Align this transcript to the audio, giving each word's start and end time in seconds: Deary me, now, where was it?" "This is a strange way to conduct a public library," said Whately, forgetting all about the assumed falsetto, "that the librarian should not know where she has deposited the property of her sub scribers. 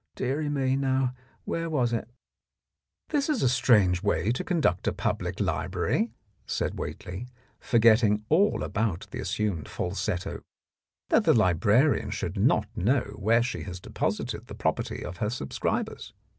Deary 0.15 0.49
me, 0.49 0.75
now, 0.75 1.13
where 1.45 1.69
was 1.69 1.93
it?" 1.93 2.09
"This 3.09 3.29
is 3.29 3.43
a 3.43 3.47
strange 3.47 4.01
way 4.01 4.31
to 4.31 4.43
conduct 4.43 4.87
a 4.87 4.91
public 4.91 5.39
library," 5.39 6.09
said 6.47 6.73
Whately, 6.79 7.27
forgetting 7.59 8.25
all 8.27 8.63
about 8.63 9.05
the 9.11 9.19
assumed 9.19 9.69
falsetto, 9.69 10.41
"that 11.09 11.23
the 11.23 11.35
librarian 11.35 12.09
should 12.09 12.35
not 12.35 12.65
know 12.75 13.15
where 13.19 13.43
she 13.43 13.61
has 13.65 13.79
deposited 13.79 14.47
the 14.47 14.55
property 14.55 15.05
of 15.05 15.17
her 15.17 15.29
sub 15.29 15.49
scribers. 15.51 16.13